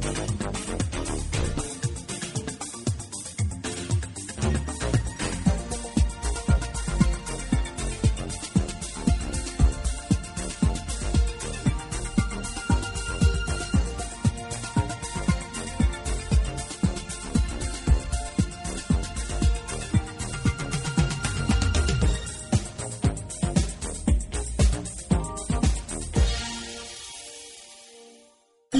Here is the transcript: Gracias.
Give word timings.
Gracias. 0.00 0.93